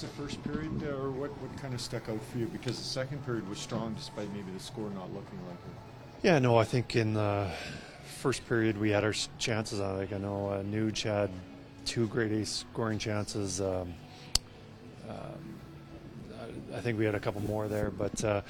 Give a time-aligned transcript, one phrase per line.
[0.00, 2.46] the first period, or what, what kind of stuck out for you?
[2.46, 6.26] Because the second period was strong, despite maybe the score not looking like it.
[6.26, 7.50] Yeah, no, I think in the
[8.18, 9.80] first period we had our chances.
[9.80, 11.30] I think I know uh, Nuge had
[11.84, 13.60] two great scoring chances.
[13.60, 13.94] Um,
[15.08, 15.54] um,
[16.72, 18.42] I, I think we had a couple more there, but uh,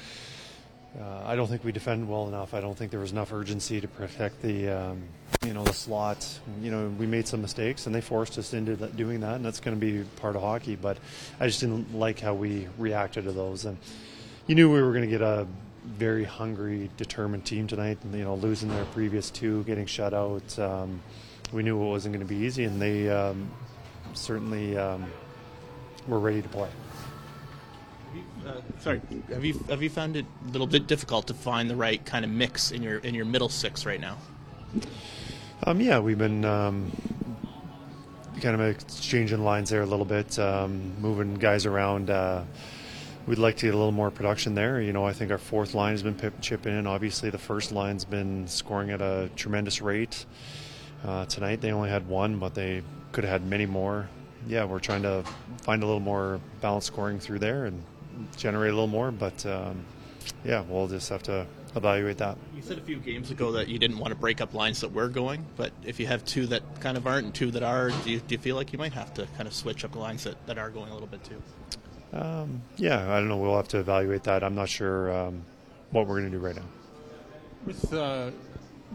[0.97, 2.53] uh, I don't think we defended well enough.
[2.53, 5.03] I don't think there was enough urgency to protect the um,
[5.45, 6.27] you know the slot.
[6.61, 9.45] You know, we made some mistakes and they forced us into that, doing that, and
[9.45, 10.75] that's going to be part of hockey.
[10.75, 10.97] But
[11.39, 13.77] I just didn't like how we reacted to those and
[14.49, 15.45] you knew we were going to get a
[15.85, 17.99] very hungry, determined team tonight.
[18.03, 21.01] And, you know, losing their previous two, getting shut out, um,
[21.53, 23.51] we knew it wasn't going to be easy, and they um,
[24.13, 25.05] certainly um,
[26.07, 26.69] were ready to play.
[28.45, 31.75] Uh, sorry, have you have you found it a little bit difficult to find the
[31.75, 34.17] right kind of mix in your in your middle six right now?
[35.65, 36.91] Um, yeah, we've been um,
[38.41, 42.09] kind of exchanging lines there a little bit, um, moving guys around.
[42.09, 42.43] Uh,
[43.27, 44.81] we'd like to get a little more production there.
[44.81, 46.87] You know, I think our fourth line has been pip- chipping in.
[46.87, 50.25] Obviously, the first line's been scoring at a tremendous rate.
[51.05, 54.09] Uh, tonight they only had one, but they could have had many more.
[54.47, 55.23] Yeah, we're trying to
[55.61, 57.83] find a little more balanced scoring through there and
[58.37, 59.11] generate a little more.
[59.11, 59.85] But um,
[60.43, 62.37] yeah, we'll just have to evaluate that.
[62.55, 64.91] You said a few games ago that you didn't want to break up lines that
[64.91, 67.89] were going, but if you have two that kind of aren't and two that are,
[67.89, 69.99] do you, do you feel like you might have to kind of switch up the
[69.99, 71.41] lines that, that are going a little bit too?
[72.11, 73.37] Um, yeah, I don't know.
[73.37, 74.43] We'll have to evaluate that.
[74.43, 75.43] I'm not sure um,
[75.91, 76.65] what we're going to do right now.
[77.65, 78.31] With uh,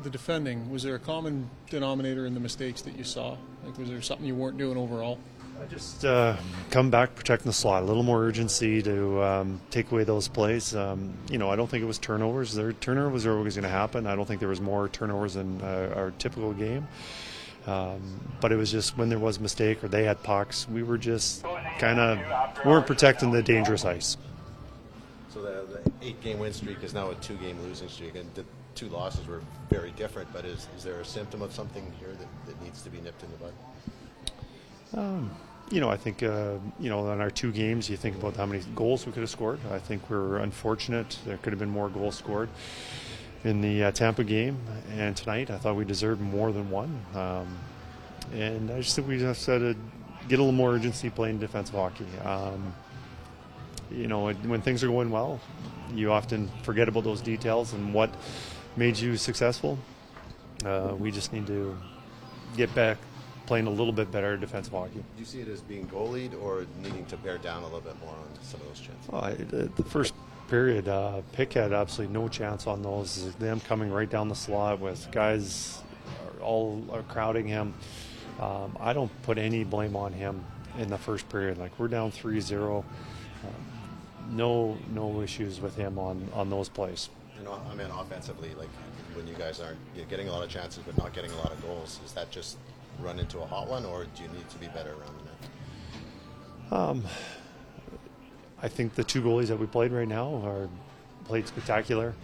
[0.02, 3.36] the defending, was there a common denominator in the mistakes that you saw?
[3.64, 5.18] Like, was there something you weren't doing overall?
[5.60, 6.36] I just uh,
[6.70, 7.82] come back, protecting the slot.
[7.82, 10.74] A little more urgency to um, take away those plays.
[10.74, 12.54] Um, you know, I don't think it was turnovers.
[12.54, 14.06] Their turnovers are always going to happen.
[14.06, 16.86] I don't think there was more turnovers in uh, our typical game.
[17.66, 20.82] Um, but it was just when there was a mistake or they had pucks, we
[20.82, 21.44] were just
[21.78, 22.18] kind of
[22.66, 24.18] weren't protecting the dangerous ice.
[25.32, 28.44] So the, the eight-game win streak is now a two-game losing streak, and the
[28.74, 30.30] two losses were very different.
[30.32, 33.22] But is, is there a symptom of something here that, that needs to be nipped
[33.22, 33.52] in the bud?
[35.70, 38.46] You know, I think uh, you know on our two games, you think about how
[38.46, 39.60] many goals we could have scored.
[39.72, 41.18] I think we're unfortunate.
[41.24, 42.48] There could have been more goals scored
[43.44, 44.58] in the uh, Tampa game,
[44.96, 47.00] and tonight I thought we deserved more than one.
[47.14, 47.58] Um,
[48.32, 49.76] and I just think we just had to
[50.28, 52.06] get a little more urgency playing defensive hockey.
[52.24, 52.74] Um,
[53.90, 55.40] you know, when things are going well,
[55.94, 58.10] you often forget about those details and what
[58.76, 59.78] made you successful.
[60.64, 61.76] Uh, we just need to
[62.56, 62.96] get back
[63.46, 64.94] playing a little bit better defensive hockey.
[64.94, 67.98] Do you see it as being goalied or needing to bear down a little bit
[68.00, 69.08] more on some of those chances?
[69.08, 70.14] Well, I, the, the first
[70.48, 73.34] period, uh, Pick had absolutely no chance on those.
[73.36, 75.82] Them coming right down the slot with guys
[76.38, 77.74] are all are crowding him.
[78.40, 80.44] Um, I don't put any blame on him
[80.78, 81.58] in the first period.
[81.58, 82.78] Like we're down 3-0.
[82.78, 82.84] Um,
[84.30, 87.10] no, no issues with him on, on those plays.
[87.38, 88.70] And o- I mean, offensively, like
[89.14, 89.78] when you guys aren't
[90.08, 92.56] getting a lot of chances but not getting a lot of goals, is that just
[93.00, 96.80] run into a hot one, or do you need to be better around the net?
[98.62, 100.68] I think the two goalies that we played right now are
[101.24, 102.14] played spectacular.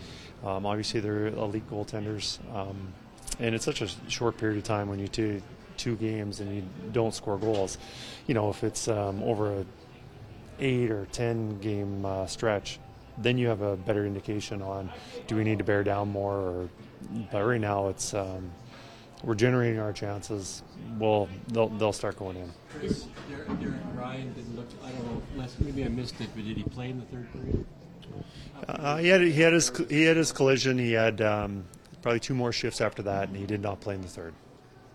[0.45, 2.95] Um, obviously, they're elite goaltenders, um,
[3.39, 5.43] and it's such a short period of time when you do
[5.77, 7.79] two games and you don't score goals.
[8.27, 9.65] You know, if it's um, over a
[10.61, 12.79] eight or ten game uh, stretch,
[13.19, 14.91] then you have a better indication on
[15.27, 16.37] do we need to bear down more.
[16.37, 16.69] Or,
[17.31, 18.51] but right now, it's um,
[19.23, 20.63] we're generating our chances.
[20.99, 22.53] Well, they'll they'll start going in.
[22.79, 24.67] Kris, Derek, Derek Ryan didn't look.
[24.85, 25.23] I don't know.
[25.35, 27.65] Unless, maybe I missed it, but did he play in the third period?
[28.69, 30.79] Uh, he had he had his he had his collision.
[30.79, 31.65] He had um,
[32.03, 34.35] probably two more shifts after that, and he did not play in the third.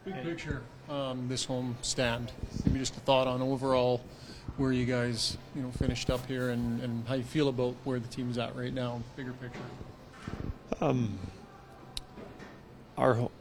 [0.04, 2.32] Big picture, um, this home stand.
[2.66, 4.02] Maybe just a thought on overall
[4.58, 8.00] where you guys, you know, finished up here and, and how you feel about where
[8.00, 9.02] the team's at right now.
[9.16, 9.60] Bigger picture.
[10.80, 11.18] Um,
[12.98, 13.32] Our, ho-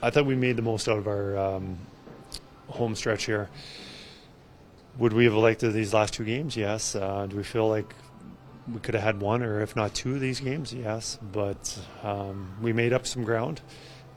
[0.00, 1.78] I thought we made the most out of our um,
[2.68, 3.48] home stretch here.
[4.98, 6.56] Would we have elected these last two games?
[6.56, 6.94] Yes.
[6.94, 7.94] Uh, do we feel like
[8.72, 10.72] we could have had one or if not two of these games?
[10.72, 11.18] Yes.
[11.32, 13.60] But um, we made up some ground,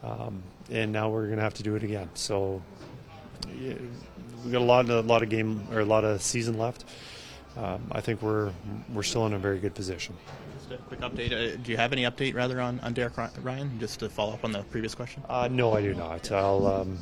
[0.04, 2.10] um, and now we're going to have to do it again.
[2.13, 2.62] So
[3.48, 6.86] we got a lot, a lot of game or a lot of season left.
[7.57, 8.51] Um, I think we're
[8.94, 10.15] we're still in a very good position.
[10.57, 11.31] Just a quick update.
[11.31, 13.77] Uh, do you have any update rather on, on Derek Ryan?
[13.80, 15.24] Just to follow up on the previous question.
[15.27, 16.31] Uh, no, I do not.
[16.31, 16.98] I'll um,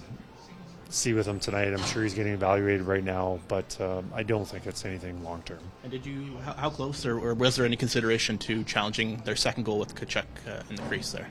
[0.90, 1.72] see with him tonight.
[1.72, 5.44] I'm sure he's getting evaluated right now, but um, I don't think it's anything long
[5.44, 5.60] term.
[5.84, 9.36] And did you how, how close or, or was there any consideration to challenging their
[9.36, 11.28] second goal with Tkachuk uh, in the crease there?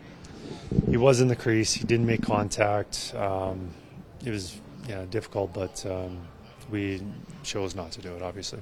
[0.88, 1.72] He was in the crease.
[1.72, 3.12] He didn't make contact.
[3.16, 3.70] Um,
[4.24, 6.18] it was yeah difficult, but um,
[6.70, 7.02] we
[7.42, 8.60] chose not to do it, obviously.